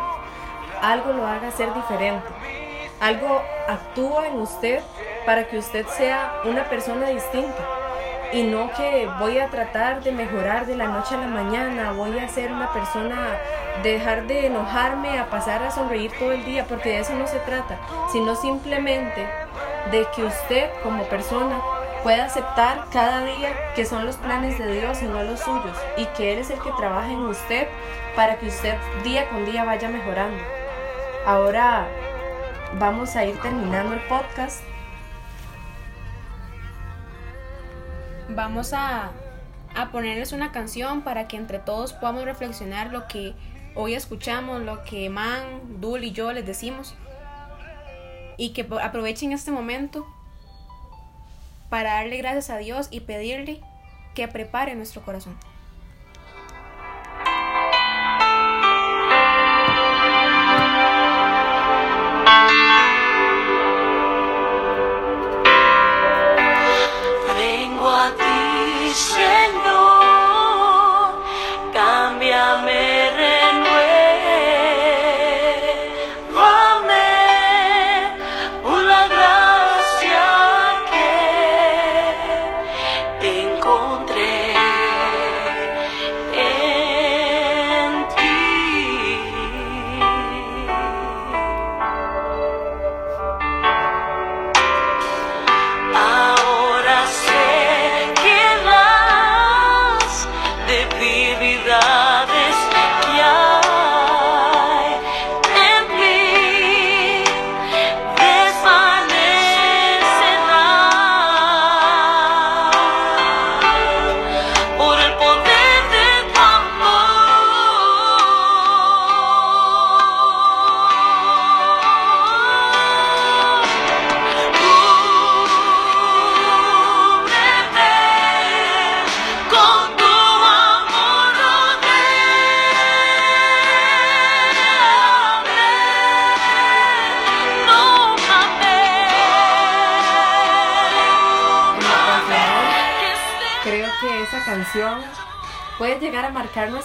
algo 0.82 1.12
lo 1.12 1.26
haga 1.26 1.52
ser 1.52 1.72
diferente. 1.72 2.26
Algo 3.00 3.40
actúa 3.68 4.26
en 4.26 4.40
usted 4.40 4.82
para 5.24 5.46
que 5.46 5.58
usted 5.58 5.86
sea 5.86 6.40
una 6.44 6.64
persona 6.64 7.08
distinta. 7.10 7.62
Y 8.32 8.42
no 8.42 8.70
que 8.72 9.08
voy 9.18 9.38
a 9.38 9.48
tratar 9.48 10.02
de 10.02 10.12
mejorar 10.12 10.66
de 10.66 10.76
la 10.76 10.86
noche 10.86 11.14
a 11.14 11.18
la 11.18 11.26
mañana, 11.26 11.92
voy 11.92 12.18
a 12.18 12.28
ser 12.28 12.52
una 12.52 12.72
persona, 12.72 13.28
dejar 13.82 14.26
de 14.26 14.46
enojarme 14.46 15.18
a 15.18 15.30
pasar 15.30 15.62
a 15.62 15.70
sonreír 15.70 16.12
todo 16.18 16.32
el 16.32 16.44
día, 16.44 16.64
porque 16.68 16.90
de 16.90 16.98
eso 17.00 17.12
no 17.14 17.26
se 17.26 17.38
trata, 17.40 17.78
sino 18.12 18.36
simplemente 18.36 19.26
de 19.90 20.06
que 20.14 20.22
usted 20.22 20.70
como 20.84 21.04
persona 21.04 21.60
pueda 22.02 22.24
aceptar 22.24 22.86
cada 22.92 23.24
día 23.24 23.54
que 23.74 23.84
son 23.84 24.06
los 24.06 24.16
planes 24.16 24.58
de 24.58 24.80
Dios 24.80 25.02
y 25.02 25.06
no 25.06 25.22
los 25.22 25.40
suyos, 25.40 25.76
y 25.96 26.06
que 26.16 26.32
Él 26.32 26.38
es 26.38 26.50
el 26.50 26.60
que 26.60 26.70
trabaja 26.72 27.10
en 27.10 27.20
usted 27.20 27.68
para 28.16 28.38
que 28.38 28.48
usted 28.48 28.76
día 29.04 29.28
con 29.28 29.44
día 29.44 29.64
vaya 29.64 29.88
mejorando. 29.88 30.42
Ahora 31.26 31.86
vamos 32.78 33.16
a 33.16 33.24
ir 33.24 33.38
terminando 33.40 33.94
el 33.94 34.00
podcast. 34.00 34.62
Vamos 38.30 38.72
a, 38.72 39.10
a 39.74 39.90
ponerles 39.90 40.32
una 40.32 40.52
canción 40.52 41.02
para 41.02 41.28
que 41.28 41.36
entre 41.36 41.58
todos 41.58 41.92
podamos 41.92 42.24
reflexionar 42.24 42.92
lo 42.92 43.06
que 43.08 43.34
hoy 43.74 43.94
escuchamos, 43.94 44.62
lo 44.62 44.82
que 44.84 45.10
Man, 45.10 45.42
Dul 45.80 46.04
y 46.04 46.12
yo 46.12 46.32
les 46.32 46.46
decimos. 46.46 46.94
Y 48.36 48.54
que 48.54 48.66
aprovechen 48.82 49.32
este 49.32 49.50
momento 49.50 50.06
para 51.70 51.94
darle 51.94 52.18
gracias 52.18 52.50
a 52.50 52.58
Dios 52.58 52.88
y 52.90 53.00
pedirle 53.00 53.60
que 54.14 54.28
prepare 54.28 54.74
nuestro 54.74 55.02
corazón. 55.02 55.38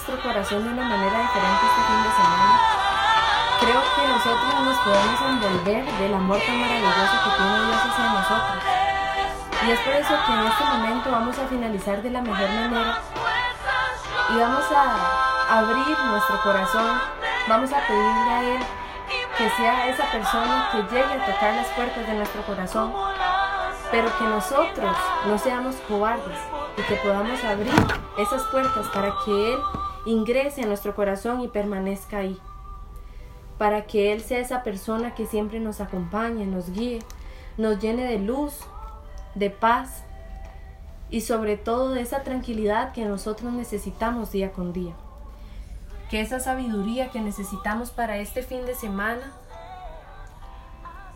Nuestro 0.06 0.30
corazón 0.30 0.62
de 0.62 0.70
una 0.70 0.84
manera 0.84 1.18
diferente 1.18 1.66
este 1.66 1.82
fin 1.82 2.02
de 2.04 2.10
semana. 2.14 2.60
Creo 3.58 3.82
que 3.96 4.06
nosotros 4.06 4.54
nos 4.64 4.78
podemos 4.78 5.20
envolver 5.20 5.84
del 5.98 6.14
amor 6.14 6.38
tan 6.46 6.60
maravilloso 6.60 7.16
que 7.24 7.30
tiene 7.36 7.66
Dios 7.66 7.80
hacia 7.82 8.04
nosotros. 8.12 8.62
Y 9.66 9.70
es 9.72 9.80
por 9.80 9.94
eso 9.94 10.14
que 10.26 10.32
en 10.32 10.46
este 10.46 10.64
momento 10.64 11.10
vamos 11.10 11.38
a 11.38 11.46
finalizar 11.48 12.02
de 12.02 12.10
la 12.10 12.22
mejor 12.22 12.48
manera 12.48 13.02
y 14.30 14.38
vamos 14.38 14.64
a 14.70 15.58
abrir 15.58 15.98
nuestro 15.98 16.42
corazón, 16.42 17.00
vamos 17.48 17.72
a 17.72 17.86
pedirle 17.86 18.30
a 18.30 18.42
Él 18.42 18.62
que 19.36 19.50
sea 19.50 19.88
esa 19.88 20.04
persona 20.12 20.68
que 20.70 20.82
llegue 20.82 21.14
a 21.14 21.26
tocar 21.26 21.54
las 21.54 21.66
puertas 21.68 22.06
de 22.06 22.14
nuestro 22.14 22.42
corazón 22.42 22.92
pero 23.90 24.08
que 24.18 24.24
nosotros 24.24 24.96
no 25.26 25.38
seamos 25.38 25.76
cobardes 25.88 26.38
y 26.76 26.82
que 26.82 26.96
podamos 26.96 27.42
abrir 27.44 27.72
esas 28.18 28.42
puertas 28.44 28.86
para 28.88 29.12
que 29.24 29.52
Él 29.52 29.58
ingrese 30.06 30.62
a 30.62 30.66
nuestro 30.66 30.94
corazón 30.94 31.42
y 31.42 31.48
permanezca 31.48 32.18
ahí. 32.18 32.38
Para 33.58 33.84
que 33.84 34.12
Él 34.12 34.22
sea 34.22 34.38
esa 34.38 34.62
persona 34.62 35.14
que 35.14 35.26
siempre 35.26 35.60
nos 35.60 35.80
acompañe, 35.80 36.46
nos 36.46 36.70
guíe, 36.70 37.00
nos 37.58 37.78
llene 37.78 38.04
de 38.04 38.18
luz, 38.18 38.60
de 39.34 39.50
paz 39.50 40.02
y 41.10 41.20
sobre 41.22 41.56
todo 41.56 41.90
de 41.90 42.00
esa 42.00 42.22
tranquilidad 42.22 42.92
que 42.92 43.04
nosotros 43.04 43.52
necesitamos 43.52 44.32
día 44.32 44.52
con 44.52 44.72
día. 44.72 44.94
Que 46.10 46.20
esa 46.20 46.40
sabiduría 46.40 47.10
que 47.10 47.20
necesitamos 47.20 47.90
para 47.90 48.18
este 48.18 48.42
fin 48.42 48.64
de 48.64 48.74
semana 48.74 49.32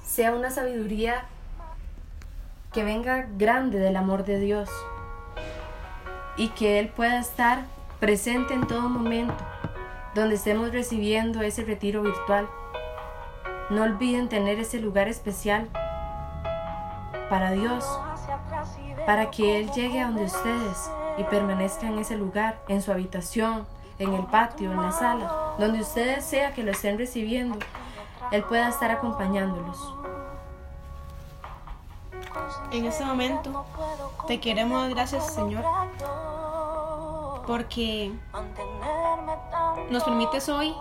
sea 0.05 0.33
una 0.33 0.51
sabiduría 0.51 1.25
que 2.73 2.85
venga 2.85 3.29
grande 3.37 3.79
del 3.79 3.97
amor 3.97 4.25
de 4.25 4.39
Dios 4.41 4.69
y 6.37 6.49
que 6.49 6.79
Él 6.79 6.89
pueda 6.89 7.19
estar 7.19 7.65
presente 8.01 8.55
en 8.55 8.67
todo 8.67 8.89
momento 8.89 9.45
donde 10.15 10.35
estemos 10.35 10.73
recibiendo 10.73 11.43
ese 11.43 11.65
retiro 11.65 12.03
virtual. 12.03 12.49
No 13.69 13.83
olviden 13.83 14.29
tener 14.29 14.59
ese 14.59 14.81
lugar 14.81 15.07
especial 15.07 15.69
para 17.29 17.53
Dios, 17.53 17.87
para 19.07 19.31
que 19.31 19.61
Él 19.61 19.71
llegue 19.71 20.01
a 20.01 20.07
donde 20.07 20.25
ustedes 20.25 20.91
y 21.19 21.25
permanezca 21.25 21.87
en 21.87 21.99
ese 21.99 22.17
lugar, 22.17 22.61
en 22.69 22.83
su 22.83 22.91
habitación, 22.91 23.67
en 23.99 24.15
el 24.15 24.25
patio, 24.25 24.73
en 24.73 24.83
la 24.83 24.91
sala, 24.91 25.55
donde 25.59 25.81
ustedes 25.81 26.25
sea 26.25 26.53
que 26.55 26.65
lo 26.65 26.73
estén 26.73 26.99
recibiendo, 26.99 27.59
Él 28.33 28.43
pueda 28.45 28.69
estar 28.69 28.91
acompañándolos. 28.91 29.95
En 32.73 32.87
este 32.87 33.05
momento 33.05 33.65
te 34.27 34.41
queremos 34.41 34.83
dar 34.83 34.91
gracias, 34.91 35.35
Señor, 35.35 35.65
porque 37.51 38.13
nos 39.91 40.05
permites 40.05 40.49
hoy 40.49 40.73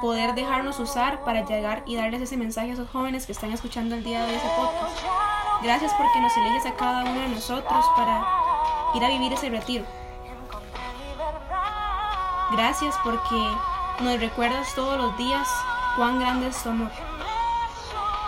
poder 0.00 0.34
dejarnos 0.34 0.80
usar 0.80 1.22
para 1.22 1.44
llegar 1.44 1.84
y 1.86 1.94
darles 1.94 2.22
ese 2.22 2.36
mensaje 2.36 2.70
a 2.70 2.72
esos 2.72 2.90
jóvenes 2.90 3.26
que 3.26 3.32
están 3.32 3.52
escuchando 3.52 3.94
el 3.94 4.02
día 4.02 4.24
de 4.24 4.26
hoy 4.26 4.34
ese 4.34 4.48
podcast. 4.56 5.04
Gracias 5.62 5.92
porque 5.96 6.20
nos 6.20 6.36
eliges 6.36 6.66
a 6.66 6.74
cada 6.74 7.04
uno 7.04 7.20
de 7.20 7.28
nosotros 7.28 7.84
para 7.94 8.26
ir 8.94 9.04
a 9.04 9.08
vivir 9.08 9.32
ese 9.34 9.50
retiro. 9.50 9.84
Gracias 12.50 12.96
porque 13.04 13.48
nos 14.00 14.18
recuerdas 14.18 14.74
todos 14.74 14.98
los 14.98 15.16
días 15.16 15.46
cuán 15.94 16.18
grande 16.18 16.48
es 16.48 16.60
tu 16.60 16.70
amor. 16.70 16.90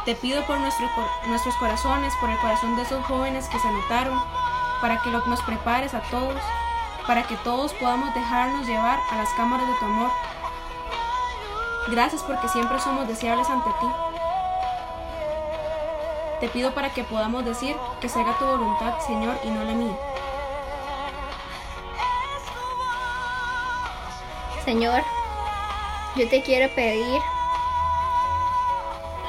Te 0.05 0.15
pido 0.15 0.47
por 0.47 0.61
nuestro, 0.61 0.87
nuestros 1.27 1.57
corazones, 1.57 2.15
por 2.21 2.31
el 2.31 2.39
corazón 2.39 2.77
de 2.77 2.83
esos 2.83 3.05
jóvenes 3.07 3.49
que 3.49 3.59
se 3.59 3.67
anotaron, 3.67 4.23
para 4.81 5.01
que 5.03 5.11
nos 5.11 5.43
prepares 5.43 5.95
a 5.95 6.01
todos, 6.11 6.41
para 7.07 7.23
que 7.23 7.37
todos 7.37 7.73
podamos 7.75 8.15
dejarnos 8.15 8.67
llevar 8.67 8.99
a 9.11 9.17
las 9.17 9.29
cámaras 9.35 9.67
de 9.67 9.75
tu 9.75 9.85
amor. 9.85 10.11
Gracias 11.89 12.23
porque 12.23 12.49
siempre 12.49 12.79
somos 12.81 13.09
deseables 13.09 13.49
ante 13.49 13.71
ti. 13.81 13.87
Te 16.41 16.49
pido 16.49 16.73
para 16.73 16.91
que 16.91 17.03
podamos 17.05 17.45
decir 17.45 17.75
que 18.01 18.09
se 18.09 18.21
haga 18.21 18.39
tu 18.39 18.45
voluntad, 18.45 18.99
Señor, 19.07 19.37
y 19.43 19.49
no 19.49 19.65
la 19.65 19.73
mía. 19.73 19.97
Señor, 24.65 25.03
yo 26.15 26.29
te 26.29 26.43
quiero 26.43 26.73
pedir 26.75 27.21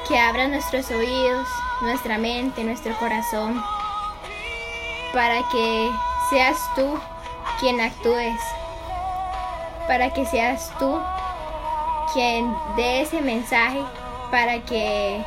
que 0.07 0.19
abra 0.19 0.47
nuestros 0.47 0.91
oídos, 0.91 1.47
nuestra 1.81 2.17
mente, 2.17 2.63
nuestro 2.63 2.93
corazón, 2.97 3.63
para 5.13 5.47
que 5.49 5.91
seas 6.29 6.57
tú 6.75 6.99
quien 7.59 7.81
actúes, 7.81 8.39
para 9.87 10.13
que 10.13 10.25
seas 10.25 10.71
tú 10.77 10.99
quien 12.13 12.55
dé 12.75 13.01
ese 13.01 13.21
mensaje, 13.21 13.81
para 14.31 14.59
que 14.65 15.23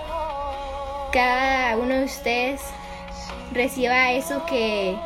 cada 1.13 1.77
uno 1.77 1.95
de 1.95 2.05
ustedes 2.05 2.63
reciba 3.53 4.13
eso 4.13 4.45
que, 4.47 4.97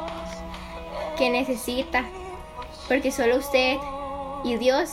que 1.17 1.31
necesita, 1.31 2.05
porque 2.89 3.11
solo 3.11 3.37
usted 3.37 3.79
y 4.45 4.57
Dios 4.57 4.91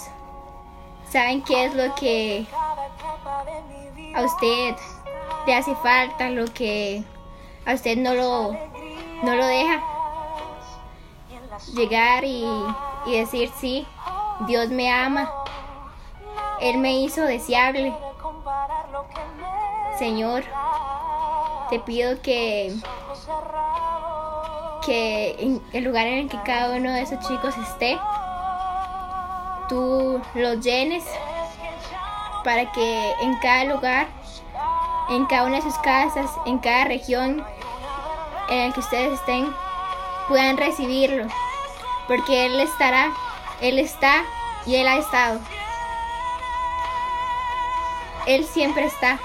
saben 1.09 1.43
qué 1.43 1.65
es 1.65 1.75
lo 1.75 1.93
que 1.95 2.45
a 4.15 4.21
usted 4.21 4.75
le 5.45 5.55
hace 5.55 5.75
falta, 5.75 6.29
lo 6.29 6.45
que 6.45 7.03
a 7.65 7.73
usted 7.73 7.97
no 7.97 8.13
lo, 8.13 8.57
no 9.23 9.35
lo 9.35 9.45
deja 9.45 9.81
llegar 11.73 12.23
y, 12.23 12.45
decir 13.05 13.51
sí, 13.59 13.87
Dios 14.47 14.69
me 14.69 14.91
ama, 14.91 15.31
Él 16.59 16.77
me 16.77 16.99
hizo 16.99 17.21
deseable. 17.21 17.93
Señor, 19.97 20.43
te 21.69 21.79
pido 21.79 22.21
que, 22.21 22.75
que 24.85 25.35
en 25.39 25.61
el 25.71 25.83
lugar 25.83 26.07
en 26.07 26.19
el 26.19 26.29
que 26.29 26.41
cada 26.43 26.75
uno 26.75 26.91
de 26.91 27.01
esos 27.01 27.19
chicos 27.27 27.55
esté, 27.57 27.97
tú 29.69 30.21
los 30.33 30.59
llenes 30.59 31.03
para 32.43 32.71
que 32.71 33.11
en 33.21 33.37
cada 33.37 33.63
lugar, 33.65 34.07
en 35.09 35.25
cada 35.27 35.45
una 35.45 35.57
de 35.57 35.61
sus 35.61 35.77
casas, 35.77 36.29
en 36.45 36.57
cada 36.57 36.85
región 36.85 37.45
en 38.53 38.67
el 38.67 38.73
que 38.73 38.79
ustedes 38.79 39.13
estén, 39.13 39.53
puedan 40.27 40.57
recibirlo, 40.57 41.25
porque 42.07 42.45
Él 42.45 42.59
estará, 42.59 43.11
Él 43.61 43.79
está 43.79 44.23
y 44.65 44.75
Él 44.75 44.87
ha 44.87 44.97
estado. 44.97 45.39
Él 48.25 48.45
siempre 48.45 48.85
está, 48.85 49.19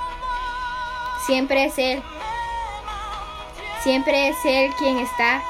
siempre 1.27 1.67
es 1.67 1.79
Él, 1.79 2.03
siempre 3.83 4.29
es 4.29 4.45
Él 4.45 4.73
quien 4.79 4.99
está 4.99 5.43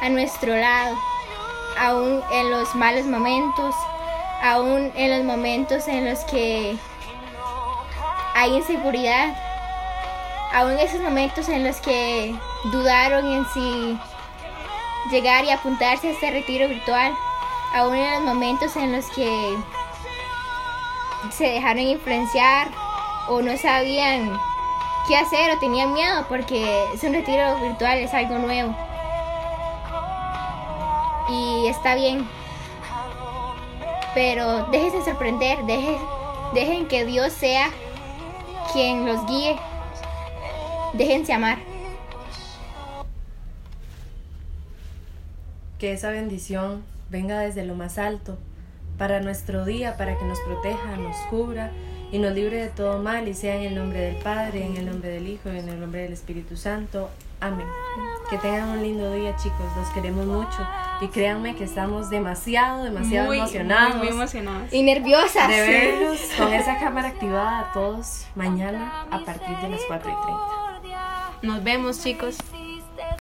a 0.00 0.08
nuestro 0.08 0.56
lado, 0.56 0.96
aún 1.78 2.22
en 2.32 2.50
los 2.50 2.74
malos 2.74 3.04
momentos, 3.06 3.74
aún 4.42 4.92
en 4.94 5.10
los 5.10 5.24
momentos 5.24 5.88
en 5.88 6.08
los 6.08 6.20
que 6.20 6.76
hay 8.34 8.54
inseguridad, 8.54 9.34
aún 10.56 10.72
en 10.72 10.78
esos 10.78 11.00
momentos 11.02 11.50
en 11.50 11.64
los 11.64 11.76
que 11.82 12.34
dudaron 12.72 13.30
en 13.30 13.44
si 13.52 13.98
llegar 15.10 15.44
y 15.44 15.50
apuntarse 15.50 16.08
a 16.08 16.12
este 16.12 16.30
retiro 16.30 16.66
virtual, 16.66 17.12
aún 17.74 17.94
en 17.94 18.24
los 18.24 18.34
momentos 18.34 18.74
en 18.76 18.92
los 18.92 19.04
que 19.10 19.54
se 21.30 21.44
dejaron 21.44 21.82
influenciar 21.82 22.68
o 23.28 23.42
no 23.42 23.54
sabían 23.58 24.40
qué 25.06 25.18
hacer 25.18 25.54
o 25.54 25.58
tenían 25.58 25.92
miedo 25.92 26.24
porque 26.26 26.86
es 26.94 27.02
un 27.04 27.12
retiro 27.12 27.58
virtual, 27.60 27.98
es 27.98 28.14
algo 28.14 28.38
nuevo. 28.38 28.74
Y 31.28 31.66
está 31.66 31.96
bien. 31.96 32.26
Pero 34.14 34.64
déjense 34.68 35.04
sorprender, 35.04 35.58
dejen, 36.54 36.88
que 36.88 37.04
Dios 37.04 37.34
sea 37.34 37.68
quien 38.72 39.04
los 39.04 39.26
guíe. 39.26 39.58
Déjense 40.96 41.32
amar. 41.32 41.58
Que 45.78 45.92
esa 45.92 46.10
bendición 46.10 46.82
venga 47.10 47.38
desde 47.40 47.64
lo 47.64 47.74
más 47.74 47.98
alto 47.98 48.38
para 48.98 49.20
nuestro 49.20 49.64
día, 49.64 49.96
para 49.96 50.16
que 50.18 50.24
nos 50.24 50.40
proteja, 50.40 50.96
nos 50.96 51.16
cubra 51.28 51.70
y 52.10 52.18
nos 52.18 52.32
libre 52.34 52.56
de 52.62 52.68
todo 52.68 53.02
mal 53.02 53.28
y 53.28 53.34
sea 53.34 53.56
en 53.56 53.62
el 53.62 53.74
nombre 53.74 54.00
del 54.00 54.16
Padre, 54.16 54.64
en 54.64 54.76
el 54.76 54.86
nombre 54.86 55.10
del 55.10 55.28
Hijo 55.28 55.52
y 55.52 55.58
en 55.58 55.68
el 55.68 55.78
nombre 55.80 56.02
del 56.02 56.12
Espíritu 56.14 56.56
Santo. 56.56 57.10
Amén. 57.40 57.66
Que 58.30 58.38
tengan 58.38 58.70
un 58.70 58.82
lindo 58.82 59.12
día 59.12 59.36
chicos, 59.36 59.66
los 59.76 59.88
queremos 59.90 60.24
mucho 60.24 60.66
y 61.02 61.08
créanme 61.08 61.54
que 61.54 61.64
estamos 61.64 62.08
demasiado, 62.08 62.84
demasiado 62.84 63.26
Muy, 63.26 63.38
emocionados. 63.38 63.96
muy, 63.96 64.06
muy 64.06 64.16
emocionadas. 64.16 64.72
Y 64.72 64.82
nerviosas. 64.82 65.48
de 65.48 65.60
verlos 65.68 66.20
con 66.38 66.52
esa 66.54 66.78
cámara 66.78 67.08
activada 67.08 67.60
a 67.60 67.72
todos 67.74 68.24
mañana 68.34 69.02
a 69.10 69.18
partir 69.24 69.54
de 69.58 69.68
las 69.68 69.80
4 69.86 70.10
y 70.10 70.14
30. 70.24 70.55
Nos 71.46 71.62
vemos, 71.62 72.02
chicos. 72.02 72.36